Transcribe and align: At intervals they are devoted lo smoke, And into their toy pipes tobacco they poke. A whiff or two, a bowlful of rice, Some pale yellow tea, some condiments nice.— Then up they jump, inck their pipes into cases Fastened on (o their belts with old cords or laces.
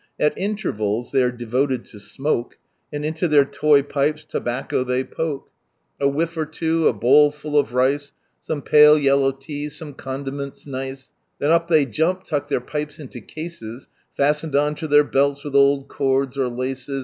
At 0.19 0.35
intervals 0.35 1.11
they 1.11 1.21
are 1.21 1.29
devoted 1.31 1.87
lo 1.93 1.99
smoke, 1.99 2.57
And 2.91 3.05
into 3.05 3.27
their 3.27 3.45
toy 3.45 3.83
pipes 3.83 4.25
tobacco 4.25 4.83
they 4.83 5.03
poke. 5.03 5.51
A 5.99 6.07
whiff 6.09 6.35
or 6.35 6.47
two, 6.47 6.87
a 6.87 6.91
bowlful 6.93 7.55
of 7.55 7.75
rice, 7.75 8.11
Some 8.41 8.63
pale 8.63 8.97
yellow 8.97 9.31
tea, 9.31 9.69
some 9.69 9.93
condiments 9.93 10.65
nice.— 10.65 11.13
Then 11.37 11.51
up 11.51 11.67
they 11.67 11.85
jump, 11.85 12.23
inck 12.31 12.47
their 12.47 12.59
pipes 12.61 12.97
into 12.97 13.21
cases 13.21 13.89
Fastened 14.17 14.55
on 14.55 14.75
(o 14.81 14.87
their 14.87 15.03
belts 15.03 15.43
with 15.43 15.53
old 15.53 15.87
cords 15.87 16.35
or 16.35 16.49
laces. 16.49 16.99